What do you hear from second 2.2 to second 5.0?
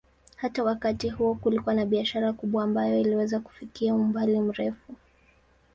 kubwa ambayo iliweza kufikia umbali mrefu.